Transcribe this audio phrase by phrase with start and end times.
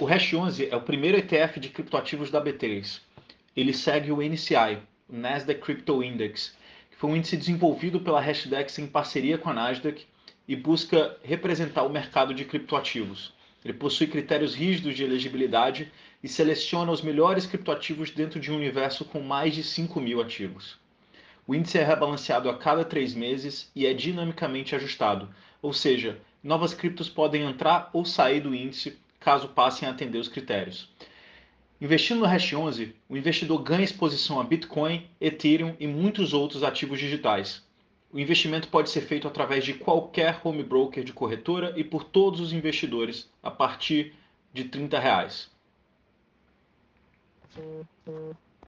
[0.00, 3.02] O Hash 11 é o primeiro ETF de criptoativos da B3.
[3.54, 6.56] Ele segue o NCI, o Nasdaq Crypto Index,
[6.90, 10.06] que foi um índice desenvolvido pela Hashdex em parceria com a Nasdaq
[10.48, 13.34] e busca representar o mercado de criptoativos.
[13.62, 15.92] Ele possui critérios rígidos de elegibilidade
[16.22, 20.78] e seleciona os melhores criptoativos dentro de um universo com mais de 5 mil ativos.
[21.46, 25.28] O índice é rebalanceado a cada três meses e é dinamicamente ajustado,
[25.60, 30.28] ou seja, novas criptos podem entrar ou sair do índice caso passem a atender os
[30.28, 30.88] critérios.
[31.80, 36.98] Investindo no Hash 11, o investidor ganha exposição a Bitcoin, Ethereum e muitos outros ativos
[36.98, 37.64] digitais.
[38.12, 42.40] O investimento pode ser feito através de qualquer home broker de corretora e por todos
[42.40, 44.14] os investidores a partir
[44.52, 45.50] de 30 reais.